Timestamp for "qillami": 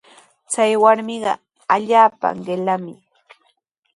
2.45-2.93